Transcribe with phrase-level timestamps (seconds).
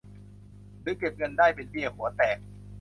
[0.81, 2.37] หรือเก็บเงินได้เป็นเบี้ยหัวแตก